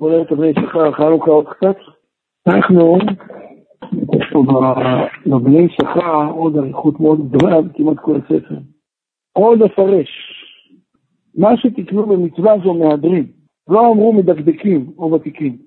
בוא 0.00 0.10
נראה 0.10 0.22
את 0.22 0.32
הבני 0.32 0.52
שכר, 0.52 0.92
חנוכה 0.92 1.30
עוד 1.30 1.46
קצת. 1.48 1.76
אנחנו, 2.46 2.98
בבני 5.26 5.68
שכר 5.68 6.30
עוד 6.30 6.56
אריכות 6.56 7.00
מאוד 7.00 7.28
גדולה 7.28 7.56
כמעט 7.74 7.96
כל 7.96 8.16
הספר. 8.16 8.54
עוד 9.32 9.62
אפרש. 9.62 10.08
מה 11.34 11.56
שתקנו 11.56 12.06
במצווה 12.06 12.54
זו 12.64 12.74
מהדרים. 12.74 13.26
לא 13.68 13.92
אמרו 13.92 14.12
מדקדקים 14.12 14.92
או 14.98 15.12
ותיקים. 15.12 15.58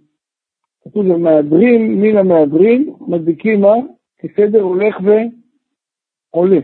כתוב 0.83 1.07
זה 1.07 1.17
מהדרים 1.17 2.01
מן 2.01 2.17
המהדרים, 2.17 2.93
מדביקים 3.07 3.61
מה? 3.61 3.73
כסדר 4.19 4.61
הולך 4.61 4.95
ועולה. 5.03 6.59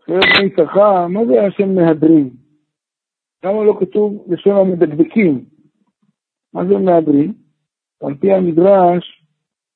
אחרי 0.00 0.18
בני 0.18 0.50
שכר, 0.50 1.06
מה 1.06 1.26
זה 1.26 1.42
השם 1.46 1.74
מהדרים? 1.74 2.30
למה 3.44 3.64
לא 3.64 3.76
כתוב 3.80 4.24
לשון 4.28 4.56
המדקדקים? 4.56 5.49
מה 6.54 6.64
זה 6.66 6.78
מהדרין? 6.78 7.32
על 8.02 8.14
פי 8.14 8.32
המדרש, 8.32 9.24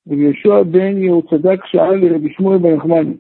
רבי 0.09 0.23
יהושע 0.23 0.63
בן 0.63 1.03
יהוצדק 1.03 1.65
שאל 1.65 1.95
לרבי 1.95 2.33
שמואל 2.33 2.59
בן 2.59 2.75
נחמני. 2.77 3.17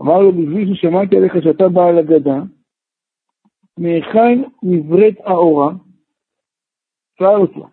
אמר 0.00 0.18
לו, 0.18 0.32
בשביל 0.32 0.74
ששמעתי 0.74 1.16
עליך 1.16 1.32
שאתה 1.42 1.68
בעל 1.68 1.98
אגדה, 1.98 2.42
מהיכן 3.78 4.42
נבראת 4.62 5.14
האורה? 5.24 5.72
שאל 7.18 7.40
אותו. 7.40 7.66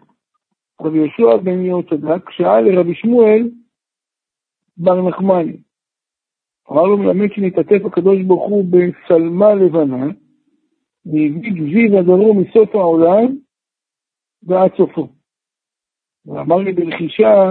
רבי 0.81 0.97
יהושע 0.97 1.37
בן 1.37 1.65
יהוצדק 1.65 2.29
שאל 2.29 2.61
לרבי 2.61 2.95
שמואל 2.95 3.49
בר 4.77 5.09
נחמני. 5.09 5.57
אמר 6.71 6.83
לו, 6.83 6.97
מלמד 6.97 7.27
שנתעטף 7.33 7.85
הקדוש 7.85 8.21
ברוך 8.27 8.49
הוא 8.49 8.65
בשלמה 8.71 9.53
לבנה, 9.53 10.05
והביא 11.05 11.51
גזיב 11.53 11.95
הדרום 11.95 12.41
מסוף 12.41 12.75
העולם, 12.75 13.35
ועד 14.43 14.71
סופו. 14.77 15.07
ואמר 16.25 16.57
לי 16.57 16.73
ברכישה, 16.73 17.49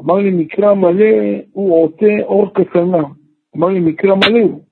אמר 0.00 0.14
לי 0.14 0.30
מקרא 0.30 0.74
מלא 0.74 1.42
הוא 1.52 1.84
עוטה 1.84 2.22
אור 2.22 2.54
כצלמה. 2.54 3.08
אמר 3.56 3.68
לי 3.68 3.80
מקרא 3.80 4.14
מלא 4.14 4.40
הוא, 4.40 4.64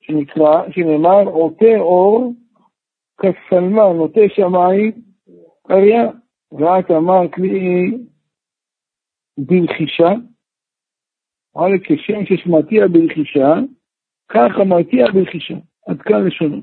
שנקרא, 0.00 0.70
שנאמר 0.70 1.24
עוטה 1.24 1.76
אור 1.78 2.34
כצלמה, 3.16 3.92
נוטה 3.92 4.20
שמיים 4.34 4.92
קריה. 5.66 6.10
ואת 6.52 6.90
אמרת 6.90 7.38
לי 7.38 7.90
ברכישה, 9.38 10.10
אמר 11.56 11.66
לי 11.66 11.80
כשם 11.84 12.24
ששמעתיה 12.24 12.88
ברכישה, 12.88 13.54
כך 14.28 14.50
אמרתיה 14.60 15.06
ברכישה. 15.14 15.54
עד 15.86 16.02
כאן 16.02 16.26
לשונו. 16.26 16.60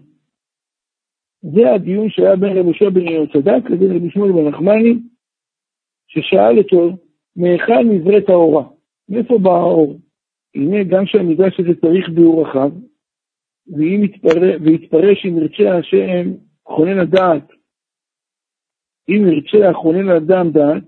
זה 1.41 1.71
הדיון 1.71 2.09
שהיה 2.09 2.35
בין 2.35 2.49
רבי 2.49 2.59
יהושע 2.59 2.89
בן 2.89 3.07
יהוצדק 3.07 3.69
לבין 3.69 3.95
רבי 3.95 4.09
שמואל 4.09 4.31
בן 4.31 4.47
נחמני, 4.47 4.93
ששאל 6.07 6.57
אותו, 6.57 6.97
מהיכן 7.35 7.89
נבראת 7.89 8.30
האורה? 8.30 8.63
מאיפה 9.09 9.38
בא 9.38 9.52
האור? 9.52 9.99
הנה, 10.55 10.83
גם 10.83 11.05
שהמדרש 11.05 11.59
הזה 11.59 11.81
צריך 11.81 12.09
ביאור 12.09 12.41
רחב, 12.41 12.71
ואם 13.77 14.03
יתפרש, 14.03 14.61
ויתפרש 14.61 15.25
אם 15.25 15.38
ירצה 15.38 15.77
השם 15.77 16.33
חונן 16.67 16.99
הדעת, 16.99 17.52
אם 19.09 19.27
ירצה 19.27 19.69
החונן 19.69 20.05
לאדם 20.05 20.52
דעת, 20.52 20.83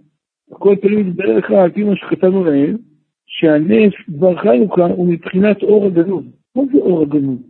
הכל 0.52 0.75
תמיד 0.75 1.08
יתברר 1.08 1.38
לך 1.38 1.52
על 1.52 1.72
פי 1.72 1.83
מה 1.83 1.95
שכתבנו 1.95 2.44
להם, 2.44 2.77
שהנס 3.25 3.94
דבר 4.09 4.36
חנוכה 4.36 4.86
הוא 4.86 5.08
מבחינת 5.08 5.64
אור 5.64 5.86
הגנוב. 5.86 6.23
מה 6.55 6.64
זה 6.73 6.77
אור 6.77 7.02
הגנוב? 7.02 7.42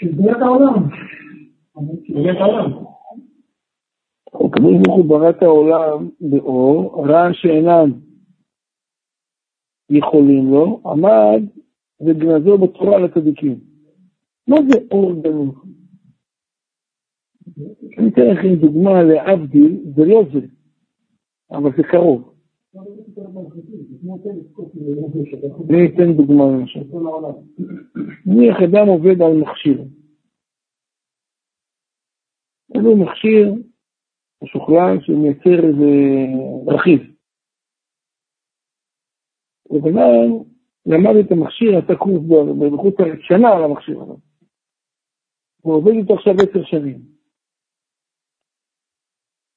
של 0.00 0.12
בריאת 0.16 0.42
העולם. 0.42 0.88
בריאת 2.08 2.36
העולם. 2.36 2.84
הקדוש 4.34 4.74
ברוך 4.82 4.96
הוא 4.96 5.04
ברא 5.08 5.30
את 5.30 5.42
העולם 5.42 6.08
באור, 6.20 7.06
רע 7.08 7.28
שאינם 7.32 8.00
יכולים 9.90 10.50
לו, 10.50 10.82
עמד 10.86 11.42
וגנזו 12.00 12.58
בתורה 12.58 12.98
לצדיקים. 12.98 13.60
מה 14.48 14.56
זה 14.68 14.78
אור 14.90 15.22
גנוב? 15.22 15.64
אני 17.98 18.08
אתן 18.08 18.26
לכם 18.26 18.54
דוגמה 18.54 19.02
להבדיל, 19.02 19.80
זה 19.96 20.04
לא 20.04 20.22
זה, 20.32 20.46
אבל 21.50 21.70
זה 21.76 21.82
קרוב. 21.82 22.29
אני 25.70 25.86
אתן 25.86 26.12
דוגמה 26.16 26.44
למשל. 26.44 26.80
נניח 28.26 28.56
אדם 28.64 28.86
עובד 28.88 29.22
על 29.22 29.36
מכשיר. 29.42 29.84
יש 32.70 32.82
לו 32.82 32.96
מכשיר 32.96 33.54
משוכלל 34.42 35.00
שמייצר 35.00 35.66
איזה 35.68 35.90
רכיב. 36.66 37.00
ובן 39.70 39.90
למד 40.86 41.16
את 41.26 41.32
המכשיר, 41.32 41.78
עשה 41.78 41.96
קורס 41.98 42.22
בחוץ 42.72 42.94
שנה 43.20 43.48
על 43.48 43.64
המכשיר 43.64 44.02
הזה. 44.02 44.14
הוא 45.62 45.74
עובד 45.74 45.92
איתו 45.92 46.14
עכשיו 46.14 46.34
עשר 46.34 46.64
שנים. 46.64 47.09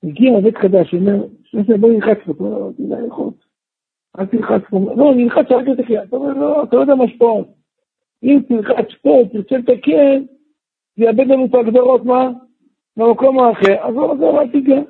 הגיע 0.04 0.32
עובד 0.32 0.58
חדש, 0.58 0.94
אומר, 0.94 1.26
שנייה, 1.44 1.78
בוא 1.78 1.90
נלחץ 1.90 2.18
פה, 2.26 2.32
אתה 2.32 2.44
אומר, 2.44 2.72
תדע 2.72 3.00
ללחוץ. 3.00 3.36
אל 4.20 4.26
תלחץ 4.26 4.62
פה, 4.70 4.80
לא, 4.98 5.12
אני 5.12 5.24
נלחץ 5.24 5.46
רק 5.52 5.68
לתקן. 5.68 6.04
אתה 6.04 6.16
אומר, 6.16 6.34
לא, 6.34 6.64
אתה 6.64 6.76
לא 6.76 6.82
יודע 6.82 6.96
מה 6.96 7.04
השפעות. 7.04 7.48
אם 8.24 8.40
תלחץ 8.48 8.94
פה, 9.02 9.22
תרצה 9.32 9.58
לתקן, 9.58 10.24
זה 10.98 11.04
יאבד 11.04 11.28
לנו 11.28 11.46
את 11.46 11.56
ההגדרות, 11.56 12.06
מה? 12.06 12.30
במקום 12.98 13.40
האחר, 13.40 13.88
אז 13.88 13.96
לא 13.96 14.14
עזוב, 14.14 14.36
אל 14.36 14.52
תיגע. 14.52 14.82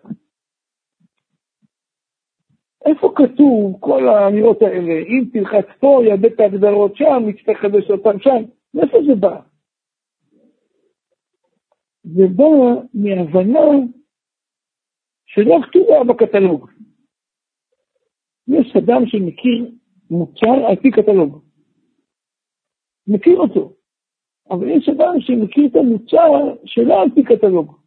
איפה 2.85 3.13
כתוב 3.15 3.77
כל 3.79 4.07
האמירות 4.07 4.61
האלה? 4.61 4.93
אם 4.93 5.23
תלחץ 5.33 5.65
פה, 5.79 6.01
יאבד 6.05 6.25
את 6.25 6.39
ההגדרות 6.39 6.95
שם, 6.95 7.29
יצטרך 7.29 7.63
לחדש 7.63 7.91
אותם 7.91 8.19
שם. 8.19 8.43
מאיפה 8.73 8.97
זה 9.07 9.15
בא? 9.15 9.39
זה 12.03 12.27
בא 12.35 12.45
מהבנה 12.93 13.59
שלא 15.33 15.55
כתובה 15.67 16.13
בקטלוג. 16.13 16.69
יש 18.47 18.75
אדם 18.77 19.05
שמכיר 19.05 19.71
מוצר 20.09 20.67
על 20.69 20.75
פי 20.75 20.91
קטלוג. 20.91 21.43
מכיר 23.07 23.37
אותו. 23.37 23.75
אבל 24.49 24.67
יש 24.69 24.89
אדם 24.89 25.13
שמכיר 25.19 25.65
את 25.71 25.75
המוצר 25.75 26.61
שלא 26.65 27.01
על 27.01 27.09
פי 27.15 27.23
קטלוג. 27.23 27.79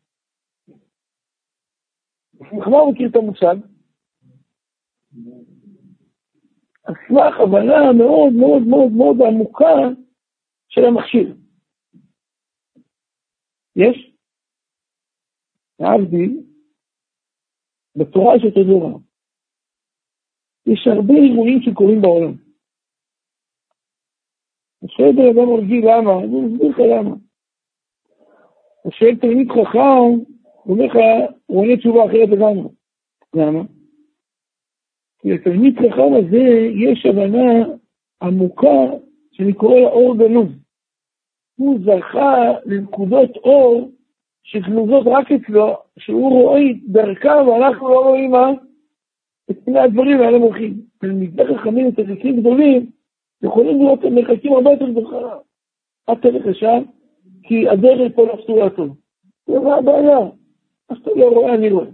מה 2.70 2.78
הוא 2.78 2.92
מכיר 2.92 3.08
את 3.10 3.16
המושג? 3.16 3.56
על 6.84 6.94
סמך 7.08 7.40
הבנה 7.40 7.92
מאוד 7.92 8.32
מאוד 8.32 8.62
מאוד 8.62 8.92
מאוד 8.92 9.16
עמוקה 9.28 9.74
של 10.68 10.84
המכשיר. 10.84 11.36
יש? 13.76 14.12
להבדיל, 15.80 16.45
בתורה 17.96 18.36
יש 18.36 18.42
אותו 18.44 18.64
דבר. 18.64 18.96
יש 20.66 20.86
הרבה 20.86 21.14
אירועים 21.14 21.62
שקורים 21.62 22.02
בעולם. 22.02 22.34
שואל 24.88 25.12
בן 25.12 25.22
אדם 25.22 25.54
רגיל 25.58 25.84
למה, 25.90 26.12
אני 26.18 26.46
אסביר 26.46 26.70
לך 26.70 26.78
למה. 26.78 27.14
שואל 28.90 29.16
תלמיד 29.16 29.48
חכם, 29.50 29.78
הוא 30.62 30.74
אומר 30.74 30.84
לך, 30.84 30.96
הוא 31.46 31.60
עונה 31.60 31.76
תשובה 31.76 32.04
אחרת 32.04 32.28
לגמרי. 32.28 32.68
למה? 33.34 33.62
כי 35.18 35.28
לתלמיד 35.32 35.74
חכם 35.78 36.10
הזה 36.18 36.44
יש 36.84 37.06
הבנה 37.06 37.74
עמוקה 38.22 38.78
שאני 39.32 39.52
קורא 39.52 39.80
לה 39.80 39.88
אור 39.88 40.16
גנוז. 40.18 40.48
הוא 41.56 41.78
זכה 41.80 42.34
לנקודות 42.66 43.36
אור 43.36 43.90
שגנוזות 44.46 45.06
רק 45.06 45.32
אצלו, 45.32 45.76
שהוא 45.98 46.30
רואה 46.30 46.60
דרכם 46.86 47.48
ואנחנו 47.48 47.88
לא 47.88 48.00
רואים 48.00 48.30
מה? 48.30 48.50
את 49.50 49.56
פני 49.64 49.80
הדברים 49.80 50.20
האלה 50.20 50.38
מולכים. 50.38 50.80
תלמידי 50.98 51.42
חכמים 51.56 51.88
וצדיקים 51.88 52.40
גדולים 52.40 52.90
יכולים 53.42 53.78
לראות 53.80 53.98
את 53.98 54.04
המרחקים 54.04 54.52
הרבה 54.52 54.70
יותר 54.70 54.90
גדולה. 54.90 55.38
אל 56.08 56.14
תלך 56.14 56.46
לשם, 56.46 56.82
כי 57.42 57.68
הדרך 57.68 58.12
פה 58.14 58.26
לא 58.26 58.36
פסולה 58.42 58.70
טוב. 58.70 58.96
זה 59.46 59.56
הבעיה. 59.78 60.18
אז 60.88 60.96
אתה 61.02 61.10
לא 61.16 61.28
רואה, 61.28 61.54
אני 61.54 61.70
רואה. 61.70 61.86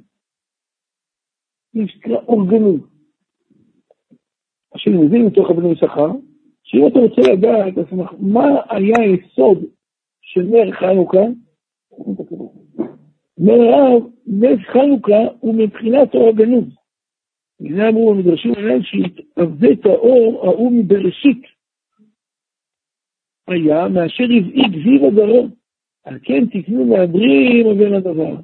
יש 1.74 2.00
אורגנות. 2.28 2.80
עכשיו 4.74 4.92
מבין 4.92 5.26
מתוך 5.26 5.50
אבני 5.50 5.76
שכר, 5.76 6.10
שאם 6.62 6.86
אתה 6.86 6.98
רוצה 6.98 7.20
לדעת 7.32 7.74
מה 8.20 8.44
היה 8.70 8.96
היסוד 8.98 9.64
של 10.20 10.42
נר 10.42 10.72
חנוכה, 10.72 11.22
מרב, 13.44 14.02
נס 14.26 14.58
חנוכה 14.72 15.22
הוא 15.40 15.54
מבחינת 15.54 16.14
אור 16.14 16.28
הגנוז. 16.28 16.64
בגלל 17.60 17.88
אמרו 17.88 18.14
במדרשים 18.14 18.54
האלה 18.54 18.74
שהתעוות 18.82 19.86
האור 19.86 20.46
ההוא 20.46 20.72
מבראשית 20.72 21.42
היה 23.48 23.88
מאשר 23.88 24.24
הבעיק 24.24 24.72
זיו 24.84 25.06
הדרום. 25.06 25.50
על 26.04 26.18
כן 26.22 26.46
תקנו 26.46 26.84
מהדרים 26.84 27.66
ובין 27.66 27.94
הדבר. 27.94 28.36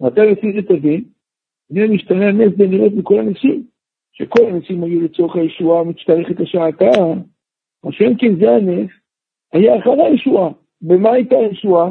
ואתה 0.00 0.24
לפי 0.24 0.52
זה 0.52 0.62
תבין, 0.62 1.04
הנה 1.70 1.94
משתנה 1.94 2.28
הנס 2.28 2.52
ונראות 2.58 2.92
מכל 2.92 3.18
הנסים, 3.18 3.66
שכל 4.12 4.46
הנסים 4.46 4.84
היו 4.84 5.00
לצורך 5.00 5.36
הישועה 5.36 5.84
מצטרכת 5.84 6.40
לשעתה, 6.40 6.90
מה 7.84 7.92
שאין 7.92 8.14
כן 8.18 8.36
זה 8.40 8.50
הנס, 8.50 8.90
היה 9.52 9.78
אחרי 9.78 10.02
הישועה. 10.02 10.50
במה 10.82 11.12
הייתה 11.12 11.36
הישועה? 11.36 11.90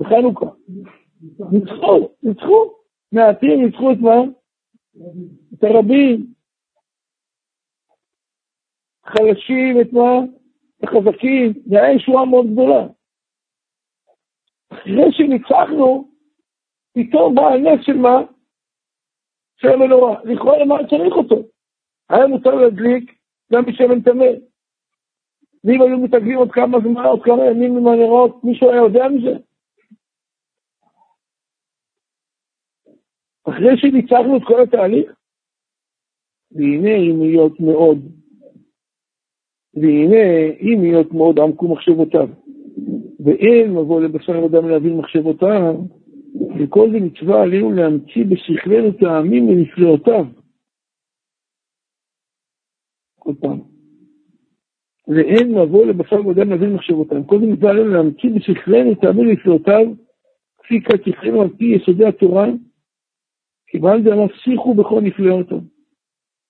בחנוכה. 0.00 0.46
ניצחו, 1.52 2.08
ניצחו. 2.22 2.72
מעטים 3.12 3.64
ניצחו 3.64 3.92
את 3.92 3.96
מה? 4.00 4.16
את 5.54 5.64
הרבים. 5.64 6.26
חלשים 9.06 9.80
את 9.80 9.92
מה? 9.92 10.18
את 10.78 10.84
החזקים. 10.84 11.52
היה 11.70 11.92
ישועה 11.92 12.24
מאוד 12.24 12.46
גדולה. 12.52 12.86
אחרי 14.72 15.12
שניצחנו, 15.12 16.08
פתאום 16.94 17.34
בא 17.34 17.42
הנס 17.42 17.86
של 17.86 17.96
מה? 17.96 18.22
של 19.56 19.68
המנורה. 19.68 20.24
לכאורה 20.24 20.58
למה 20.58 20.76
צריך 20.90 21.14
אותו? 21.16 21.36
היה 22.08 22.26
מותר 22.26 22.54
להדליק 22.54 23.18
גם 23.52 23.64
בשמן 23.64 24.00
טמא. 24.00 24.24
ואם 25.64 25.82
היו 25.82 25.98
מתעגלים 25.98 26.38
עוד 26.38 26.52
כמה 26.52 26.78
זמן, 26.80 27.04
עוד 27.04 27.22
כמה 27.24 27.44
ימים 27.46 27.76
עם 27.76 27.86
הנרות, 27.86 28.44
מישהו 28.44 28.70
היה 28.70 28.82
יודע 28.82 29.08
מזה? 29.08 29.49
אחרי 33.60 33.76
שניצחנו 33.76 34.36
את 34.36 34.42
כל 34.44 34.62
התהליך, 34.62 35.12
והנה 36.52 36.96
אם 36.96 37.20
להיות 37.20 37.60
מאוד, 37.60 37.98
והנה 39.74 40.24
אם 40.60 40.78
להיות 40.82 41.12
מאוד 41.12 41.38
עמקו 41.40 41.72
מחשבותיו, 41.72 42.28
ואין 43.24 43.70
מבוא 43.70 44.00
לבשר 44.00 44.44
ודם 44.44 44.68
להבין 44.68 44.96
מחשבותיו, 44.96 45.74
וכל 46.58 46.90
זה 46.92 47.00
מצווה 47.00 47.42
עלינו 47.42 47.72
להמציא 47.72 48.24
בשכלנו 48.28 48.92
טעמים 48.92 49.48
ונפלאותיו. 49.48 50.24
כל 53.18 53.32
פעם. 53.40 53.60
ואין 55.08 55.58
מבוא 55.58 55.86
לבשר 55.86 56.26
ודם 56.26 56.50
להבין 56.50 56.72
מחשבותיו. 56.72 57.26
כל 57.26 57.40
זה 57.40 57.46
מצווה 57.46 57.70
עלינו 57.70 57.88
להמציא 57.88 58.30
בשכלנו 58.34 58.94
טעמים 58.94 59.28
ונפלאותיו, 59.28 59.86
כפי 60.58 60.80
כתיכנו 60.80 61.42
על 61.42 61.48
פי 61.48 61.64
יסודי 61.64 62.06
התורה, 62.06 62.46
קיבלת 63.70 64.06
עליו 64.06 64.28
שיחו 64.34 64.74
בכל 64.74 65.00
נפלאותו. 65.00 65.60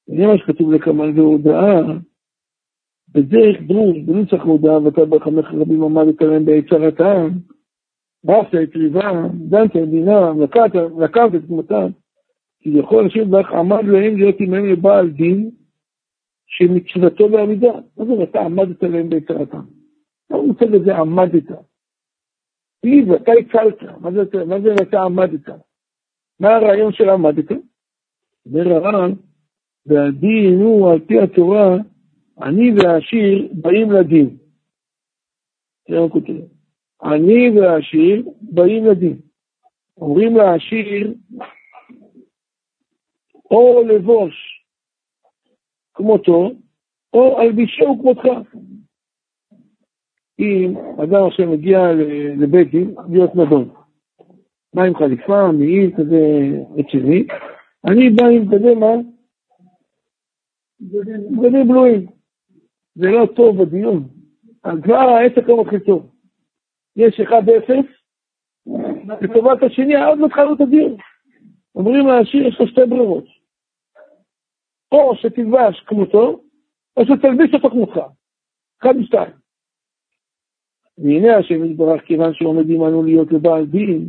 זה 0.06 0.26
מה 0.26 0.38
שכתוב 0.38 0.72
לקמל 0.72 1.11
והודאה, 1.20 1.81
בדרך 3.08 3.62
דרוש, 3.67 3.99
בנוסח 3.99 4.43
הודאה, 4.43 4.82
ואתה 4.82 5.05
בחמך 5.05 5.46
רבים 5.52 5.82
עמדת 5.82 6.22
להם 6.22 6.44
ביצרתם, 6.44 7.28
רפת 8.28 8.55
את 8.62 8.76
ריבם, 8.76 9.28
דנת 9.49 9.76
את 9.76 9.88
דינם, 9.90 10.43
לקבת 11.00 11.34
את 11.34 11.44
תמותם, 11.46 11.87
כביכול 12.62 13.06
השם 13.06 13.31
ברך 13.31 13.52
עמד 13.52 13.84
להם 13.84 14.16
להיות 14.16 14.37
עמהם 14.40 14.66
לבעל 14.66 15.11
דין, 15.11 15.50
שמצוותו 16.46 17.28
בעמידה. 17.28 17.73
מה 17.96 18.05
זה 18.05 18.12
ואתה 18.12 18.40
עמדת 18.40 18.82
להם 18.82 19.08
ביצרתם? 19.08 19.61
הוא 20.31 20.46
מוצא 20.46 20.66
בזה 20.66 20.96
עמדת? 20.96 21.50
היא 22.82 23.05
ואתה 23.12 23.32
הצלת, 23.32 23.82
מה 24.46 24.61
זה 24.61 24.75
ואתה 24.78 25.02
עמדת? 25.02 25.69
מה 26.40 26.48
הרעיון 26.48 26.92
של 26.92 27.10
עמדת? 27.10 27.50
אומר 28.46 28.72
הר"ן, 28.72 29.12
והדין 29.87 30.60
הוא 30.60 30.90
על 30.90 31.00
פי 31.00 31.20
התורה, 31.20 31.76
אני 32.42 32.72
והעשיר 32.72 33.48
באים 33.52 33.92
לדין. 33.92 34.37
אני 37.02 37.50
והעשיר 37.50 38.28
באים 38.40 38.84
לדין. 38.84 39.20
אומרים 39.96 40.37
לעשיר, 40.37 41.14
או 43.50 43.82
לבוש 43.88 44.64
כמותו, 45.94 46.50
או 47.12 47.40
אלבישהו 47.40 47.98
כמותך. 48.00 48.50
אם 50.38 50.75
אדם 51.04 51.26
עכשיו 51.26 51.50
מגיע 51.52 51.78
לבית 52.38 52.70
דין, 52.70 52.94
להיות 53.10 53.34
נדון. 53.34 53.80
בא 54.75 54.82
עם 54.82 54.94
חליפה, 54.94 55.52
מעיל 55.52 55.90
כזה 55.96 56.20
רציני, 56.76 57.26
אני 57.87 58.11
בא 58.11 58.26
עם 58.26 58.44
כזה 58.46 58.75
מה? 58.75 58.93
בגדים 60.81 61.69
בלויים. 61.69 62.06
זה 62.94 63.06
לא 63.06 63.26
טוב 63.37 63.62
בדיון. 63.62 64.08
כבר 64.82 64.94
העסק 64.94 65.49
לא 65.49 65.61
מתחיל 65.61 65.78
טוב. 65.78 66.11
יש 66.96 67.20
1-0, 67.20 67.32
לטובת 69.20 69.62
השני, 69.62 70.05
עוד 70.05 70.19
לא 70.19 70.26
התחלנו 70.26 70.55
את 70.55 70.61
הדיון. 70.61 70.96
אומרים 71.75 72.06
לעשיר, 72.06 72.46
יש 72.46 72.61
לו 72.61 72.66
שתי 72.66 72.81
ברירות. 72.88 73.25
או 74.93 75.16
שתלבש 75.16 75.81
כמותו, 75.87 76.43
או 76.96 77.02
שתלביש 77.05 77.55
אותו 77.55 77.70
כמותך. 77.70 78.00
אחד 78.81 78.96
משתיים. 78.96 79.32
והנה 80.99 81.37
השם 81.37 81.64
יתברך, 81.64 82.02
כיוון 82.02 82.34
שעומד 82.34 82.70
עמנו 82.70 83.02
להיות 83.02 83.32
לבעל 83.32 83.66
דין, 83.66 84.08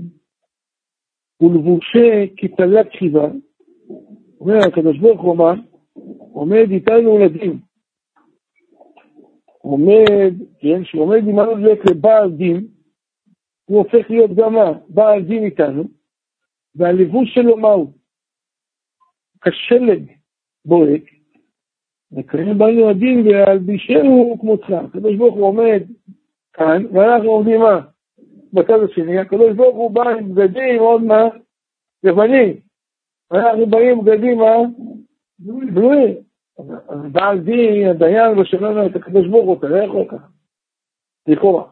ולבושה 1.41 2.25
כתלת 2.37 2.87
חיבה, 2.99 3.27
אומר 4.39 4.57
הקדוש 4.67 4.97
ברוך 4.97 5.21
הוא 5.21 5.37
מה? 5.37 5.53
עומד 6.33 6.67
איתנו 6.71 7.17
לדין. 7.17 7.57
עומד, 9.61 10.33
כן, 10.59 10.85
שעומד 10.85 11.21
עמנו 11.27 11.55
להיות 11.55 11.79
לבעל 11.89 12.31
דין, 12.31 12.67
הוא 13.65 13.77
הופך 13.77 14.09
להיות 14.09 14.31
גם 14.35 14.53
מה? 14.53 14.71
בעל 14.89 15.23
דין 15.23 15.43
איתנו, 15.43 15.83
והלבוש 16.75 17.33
שלו 17.33 17.57
מהו? 17.57 17.91
כשלג 19.41 20.11
בוהק, 20.65 21.03
וקרן 22.11 22.57
בנו 22.57 22.89
הדין 22.89 23.27
והלבישנו 23.27 24.37
כמותך. 24.41 24.69
הקדוש 24.69 25.15
ברוך 25.15 25.35
הוא 25.35 25.45
עומד 25.45 25.83
כאן, 26.53 26.85
ואנחנו 26.93 27.29
עומדים 27.29 27.59
מה? 27.59 27.81
בצד 28.53 28.79
השני, 28.83 29.19
הקדוש 29.19 29.55
ברוך 29.55 29.75
הוא 29.75 29.91
בא 29.91 30.09
עם 30.09 30.35
בגדים 30.35 30.79
עוד 30.79 31.01
מה? 31.01 31.23
לבנים. 32.03 32.55
אנחנו 33.31 33.65
באים 33.65 34.05
בגדים 34.05 34.37
מה? 34.37 34.55
בלויים. 35.73 36.15
בעל 37.11 37.39
דין, 37.39 37.87
הדיין, 37.87 38.35
לא 38.35 38.43
שלנו 38.45 38.85
את 38.85 38.95
הקדוש 38.95 39.27
ברוך 39.27 39.45
הוא, 39.45 39.61
תראה 39.61 39.83
איך 39.83 39.91
הוא 39.91 40.07
ככה. 40.07 40.27
לכאורה. 41.27 41.63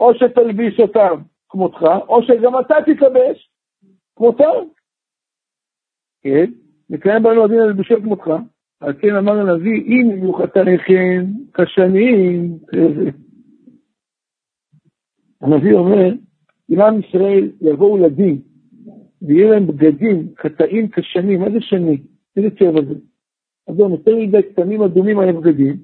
או 0.00 0.14
שתלביש 0.14 0.80
אותם 0.80 1.22
כמותך, 1.48 1.82
או 2.08 2.22
שגם 2.22 2.60
אתה 2.60 2.74
תתלבש 2.86 3.50
כמותם. 4.16 4.68
כן? 6.22 6.50
נקיים 6.90 7.22
בנו 7.22 7.44
הדין 7.44 7.60
על 7.60 7.70
לבישו 7.70 7.94
כמותך. 8.02 8.30
על 8.80 8.92
כן 9.00 9.16
אמר 9.16 9.32
הנביא, 9.32 9.82
אם 9.86 10.10
יהיו 10.10 10.32
חטאיכם 10.32 11.24
כשנים, 11.54 12.58
הנביא 15.40 15.74
אומר, 15.74 16.12
אם 16.70 16.80
עם 16.80 17.00
ישראל 17.00 17.50
יבואו 17.60 17.98
לדין, 17.98 18.38
ויהיה 19.22 19.50
להם 19.50 19.66
בגדים, 19.66 20.28
חטאים 20.38 20.88
כשנים, 20.88 21.40
מה 21.40 21.50
זה 21.50 21.60
שני? 21.60 21.98
איזה 22.36 22.50
צבע 22.50 22.80
זה? 22.88 22.94
אז 23.68 23.78
הוא 23.78 23.88
נותן 23.88 24.12
לי 24.12 24.42
קטנים 24.42 24.82
אדומים 24.82 25.18
על 25.18 25.28
הבגדים, 25.28 25.76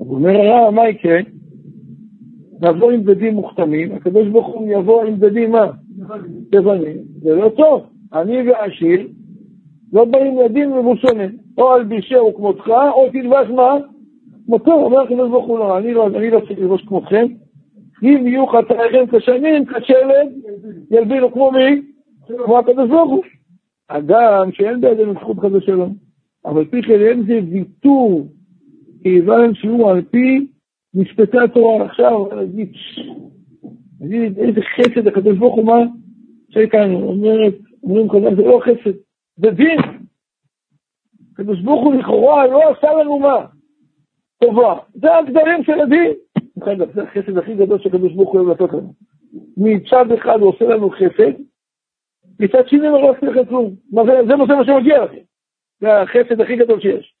אז 0.00 0.06
הוא 0.06 0.14
אומר, 0.14 0.36
הרע, 0.36 0.70
מה 0.70 0.88
יקרה? 0.88 1.20
נבוא 2.62 2.90
עם 2.90 3.04
בגדים 3.04 3.34
מוכתמים, 3.34 3.92
הקדוש 3.92 4.28
ברוך 4.28 4.46
הוא 4.46 4.68
יבוא 4.68 5.02
עם 5.02 5.20
בגדים 5.20 5.50
מה? 5.50 5.70
לבנים, 6.52 6.96
זה 7.22 7.34
לא 7.34 7.48
טוב. 7.56 7.86
אני 8.12 8.50
ועשיר 8.50 9.08
לא 9.92 10.04
באים 10.04 10.38
לדין 10.38 10.70
מבושנים, 10.70 11.36
או 11.58 11.72
על 11.72 11.84
בישהו 11.84 12.34
כמותך, 12.34 12.68
או 12.68 13.08
תלבש 13.12 13.48
מה? 13.48 13.76
כמותו, 14.46 14.72
אומר 14.72 15.00
הקדוש 15.00 15.30
ברוך 15.30 15.46
הוא 15.46 15.58
לא, 15.58 15.80
לא, 15.80 16.06
אני 16.06 16.30
לא 16.30 16.40
צריך 16.40 16.58
ללבוש 16.58 16.82
כמותכם, 16.82 17.26
אם 18.02 18.26
יהיו 18.26 18.46
חטאיכם 18.46 19.18
כשנים, 19.18 19.64
כשלד, 19.64 20.32
ילבינו 20.90 21.32
כמו 21.32 21.50
מי? 21.50 21.82
כמו 22.26 22.58
הקדוש 22.58 22.88
ברוך 22.88 23.10
הוא. 23.10 23.24
אדם 23.88 24.52
שאין 24.52 24.80
בידינו 24.80 25.14
זכות 25.14 25.38
חס 25.38 25.52
ושלום, 25.52 25.94
אבל 26.44 26.64
פי 26.64 26.82
כן 26.82 27.00
אין 27.00 27.22
זה 27.26 27.40
ויתור, 27.50 28.28
כיוון 29.02 29.54
שהוא 29.54 29.90
על 29.90 30.02
פי 30.02 30.46
משפטי 30.94 31.38
התורה. 31.38 31.84
עכשיו, 31.84 32.26
נגיד, 34.00 34.38
איזה 34.38 34.60
חסד 34.60 35.06
הקדוש 35.06 35.38
ברוך 35.38 35.54
הוא 35.54 35.64
מה? 35.64 35.78
שכאן 36.50 36.94
אומרת, 36.94 37.54
אומרים 37.82 38.08
כל 38.08 38.20
זה 38.36 38.42
לא 38.42 38.60
חסד, 38.64 38.96
זה 39.36 39.50
דין. 39.50 39.78
הקדוש 41.32 41.60
ברוך 41.60 41.84
הוא 41.84 41.94
לכאורה 41.94 42.46
לא 42.46 42.70
עשה 42.70 42.92
לנו 42.92 43.18
מה? 43.18 43.46
טובה. 44.40 44.78
זה 44.94 45.16
הגדרים 45.16 45.64
של 45.64 45.80
הדין. 45.80 46.12
אגב, 46.68 46.92
זה 46.94 47.02
החסד 47.02 47.38
הכי 47.38 47.54
גדול 47.54 47.78
שהקדוש 47.78 48.12
ברוך 48.12 48.32
הוא 48.32 48.40
אוהב 48.40 48.62
לתת 48.62 48.72
לנו. 48.72 48.92
מצד 49.56 50.12
אחד 50.12 50.40
הוא 50.40 50.48
עושה 50.48 50.64
לנו 50.64 50.90
חסד, 50.90 51.32
מצד 52.40 52.68
שני 52.68 52.88
הוא 52.88 53.02
לא 53.02 53.10
עושה 53.10 53.26
לכם 53.26 53.44
כלום. 53.44 53.74
זה 54.28 54.36
מה 54.36 54.64
שמגיע 54.64 55.04
לכם. 55.04 55.22
זה 55.80 56.00
החסד 56.00 56.40
הכי 56.40 56.56
גדול 56.56 56.80
שיש. 56.80 57.14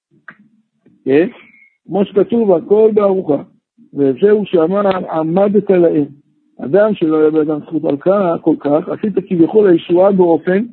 כן? 1.04 1.28
כמו 1.86 2.04
שכתוב, 2.04 2.52
הכל 2.52 2.90
בארוחה. 2.94 3.42
וזהו 3.94 4.46
שאמר, 4.46 5.10
עמדת 5.10 5.70
להם. 5.70 6.04
אדם 6.64 6.94
שלא 6.94 7.20
היה 7.20 7.30
באדם 7.30 7.60
זכות 7.60 7.84
על 7.84 7.96
כך, 7.96 8.36
כל 8.40 8.56
כך, 8.60 8.88
עשית 8.88 9.12
כביכול 9.28 9.70
הישועה 9.70 10.12
באופן 10.12 10.64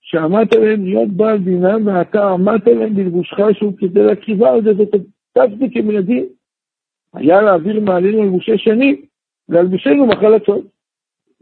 שעמדת 0.00 0.54
להם 0.54 0.84
להיות 0.84 1.08
בעל 1.08 1.38
דינם, 1.38 1.86
ואתה 1.86 2.30
עמדת 2.30 2.66
להם 2.66 2.94
בלבושך 2.94 3.38
שוב 3.52 3.74
כדי 3.78 4.02
להקריבה 4.02 4.52
על 4.52 4.62
זה, 4.62 4.70
ותצפתי 4.70 5.70
כמנהגים. 5.74 6.24
היה 7.14 7.42
להעביר 7.42 7.80
מעלינו 7.80 8.24
לבושי 8.24 8.58
שני, 8.58 8.96
להלבישנו 9.48 10.06
מחלצות. 10.06 10.64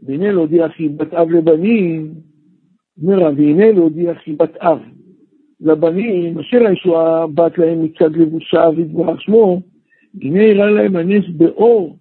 והנה 0.05 0.31
להודיע 0.31 0.69
חיבת 0.69 1.13
אב 1.13 1.29
לבנים, 1.29 2.13
אומר 3.03 3.29
והנה 3.37 3.71
להודיע 3.71 4.13
חיבת 4.15 4.57
אב 4.57 4.79
לבנים, 5.59 6.39
אשר 6.39 6.57
הישועה 6.67 7.27
בת 7.27 7.57
להם 7.57 7.83
מצד 7.83 8.15
לבושה 8.15 8.69
ויתברך 8.75 9.21
שמו, 9.21 9.61
הנה 10.21 10.43
הראה 10.43 10.71
להם 10.71 10.95
הנס 10.95 11.25
באור, 11.37 11.97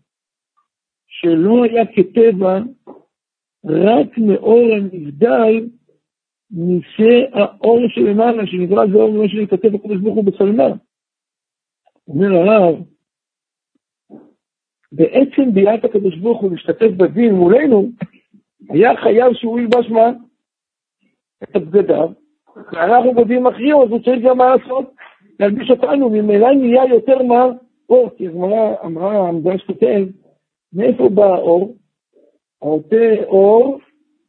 שלא 1.06 1.64
היה 1.64 1.86
כטבע, 1.86 2.60
רק 3.64 4.18
מאור 4.18 4.68
הנבדל 4.72 5.66
האור 7.32 7.80
שלמעלה, 7.88 8.46
שנברא 8.46 8.86
זה 8.86 8.94
אור 8.94 9.12
ממה 9.12 9.28
שנכתב 9.28 9.74
הקדוש 9.74 10.00
ברוך 10.00 10.14
הוא 10.16 10.24
בצלמה. 10.24 10.68
אומר 12.08 12.34
הרב, 12.34 12.74
בעצם 14.92 15.52
ביאת 15.54 15.84
הקדוש 15.84 16.16
ברוך 16.16 16.40
הוא 16.40 16.50
להשתתף 16.50 16.90
בדין 16.96 17.34
מולנו, 17.34 17.88
היה 18.68 18.96
חייב 18.96 19.32
שהוא 19.32 19.60
ילבש 19.60 19.90
מה? 19.90 20.10
את 21.42 21.56
הבגדיו, 21.56 22.08
ואנחנו 22.56 23.14
בדין 23.14 23.42
מכריעו, 23.42 23.84
אז 23.84 23.90
הוא 23.90 23.98
צריך 23.98 24.22
גם 24.24 24.38
מה 24.38 24.56
לעשות? 24.56 24.94
להלביש 25.40 25.70
אותנו, 25.70 26.10
ממילא 26.10 26.52
נהיה 26.52 26.82
יותר 26.88 27.22
מה? 27.22 27.46
אור, 27.88 28.10
כי 28.16 28.28
הגמרא 28.28 28.74
אמרה, 28.84 29.28
המדרש 29.28 29.62
כותב, 29.66 30.06
מאיפה 30.72 31.08
בא 31.08 31.24
האור? 31.24 31.76
העוטה 32.62 33.24
אור 33.24 33.78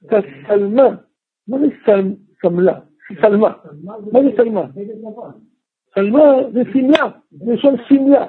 כסלמה. 0.08 0.96
מה 1.48 1.58
זה 1.60 1.66
סמלה? 2.42 2.80
סלמה. 3.22 3.54
מה 4.12 4.22
זה 4.24 4.30
סלמה? 4.38 4.66
סלמה 5.96 6.24
זה 6.54 6.62
שמלה, 6.74 7.10
זה 7.32 7.54
לשון 7.54 7.76
שמלה. 7.88 8.26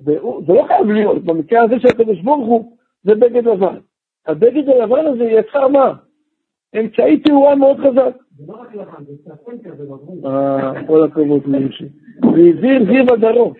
זה 0.00 0.18
לא 0.48 0.64
חייב 0.66 0.86
להיות, 0.86 1.24
במקרה 1.24 1.62
הזה 1.62 1.80
של 1.80 1.88
הקדוש 1.88 2.20
ברוך 2.20 2.46
הוא, 2.46 2.76
זה 3.04 3.14
בגד 3.14 3.44
לבן. 3.44 3.76
הבגד 4.26 4.68
הלבן 4.68 5.06
הזה 5.06 5.24
יצר 5.24 5.68
מה? 5.68 5.94
אמצעי 6.80 7.20
תאורה 7.20 7.54
מאוד 7.54 7.76
חזק. 7.76 8.16
זה 8.38 8.44
לא 8.48 8.60
רק 8.60 8.74
לבן, 8.74 9.04
זה 9.06 9.12
צפון 9.24 9.54
כזה 9.64 9.84
אה, 10.28 10.86
כל 10.86 11.04
הכבוד 11.04 11.46
לאישי. 11.46 11.84
והזהיר 12.22 12.84
זיו 12.84 13.14
הדרום. 13.14 13.52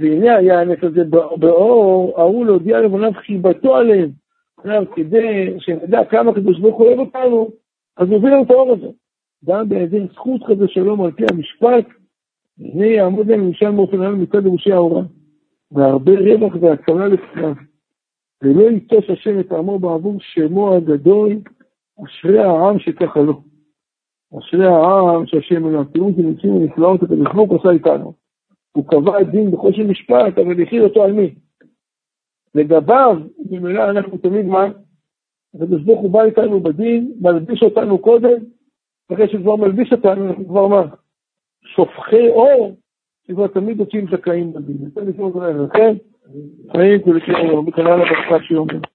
והנה 0.00 0.36
היה 0.36 0.60
הנס 0.60 0.78
הזה 0.82 1.04
באור, 1.36 2.20
ההוא 2.20 2.46
להודיע 2.46 2.80
לבניו 2.80 3.12
חיבתו 3.14 3.76
עליהם. 3.76 4.10
עכשיו, 4.58 4.84
כדי 4.94 5.54
שנדע 5.58 6.04
כמה 6.04 6.30
הקדוש 6.30 6.60
ברוך 6.60 6.76
הוא 6.76 6.86
אוהב 6.86 6.98
אותנו, 6.98 7.50
אז 7.96 8.08
הוא 8.08 8.18
מביא 8.18 8.30
לנו 8.30 8.42
את 8.42 8.50
האור 8.50 8.72
הזה. 8.72 8.88
גם 9.44 9.68
בהיעדר 9.68 10.06
זכות 10.12 10.40
כזה 10.46 10.68
שלום 10.68 11.02
על 11.02 11.10
פי 11.10 11.24
המשפט, 11.32 11.86
הנה 12.60 12.86
יעמוד 12.86 13.26
להם 13.28 13.50
משם 13.50 13.76
באופן 13.76 14.00
היום 14.00 14.22
מצד 14.22 14.46
ירושי 14.46 14.72
ההוראה. 14.72 15.02
והרבה 15.72 16.12
רווח 16.12 16.52
והקלה 16.60 17.08
לפניו. 17.08 17.54
ולא 18.42 18.70
ייטוש 18.70 19.10
השם 19.10 19.40
את 19.40 19.52
עמו 19.52 19.78
בעבור 19.78 20.16
שמו 20.20 20.74
הגדול, 20.74 21.32
אשרי 22.04 22.38
העם 22.38 22.78
שככה 22.78 23.20
לו. 23.20 23.42
אשרי 24.38 24.66
העם 24.66 25.26
שהשם 25.26 25.68
אליו. 25.68 25.84
תראו 25.84 26.14
כי 26.16 26.22
נמצאים 26.22 26.54
ונפלאות 26.54 27.02
את 27.02 27.10
המחמוק 27.10 27.52
עשה 27.52 27.70
איתנו. 27.70 28.14
הוא 28.72 28.84
קבע 28.88 29.20
את 29.20 29.30
דין 29.30 29.50
בחושן 29.50 29.86
משפט, 29.86 30.38
אבל 30.38 30.62
הכיל 30.62 30.84
אותו 30.84 31.04
על 31.04 31.12
מי? 31.12 31.34
לגביו, 32.54 33.16
ממילא 33.50 33.90
אנחנו 33.90 34.18
תמיד 34.18 34.46
מה? 34.46 34.64
הקדוש 35.54 35.82
ברוך 35.82 36.00
הוא 36.00 36.10
בא 36.10 36.22
איתנו 36.22 36.60
בדין, 36.60 37.12
מלביש 37.20 37.62
אותנו 37.62 37.98
קודם, 37.98 38.44
אחרי 39.12 39.28
שכבר 39.28 39.56
מלביש 39.56 39.92
אותנו, 39.92 40.28
אנחנו 40.28 40.48
כבר 40.48 40.66
מה? 40.66 40.82
שופכי 41.64 42.28
אור, 42.28 42.76
שכבר 43.28 43.46
תמיד 43.46 43.80
יוצאים 43.80 44.06
זכאים 44.12 44.52
בדין. 44.52 44.76
לכן, 45.64 45.94
חיים 46.72 47.00
כולי 47.02 47.20
כאור, 47.20 47.62
בכלל 47.62 47.86
הברכה 47.86 48.42
שיאמר. 48.42 48.80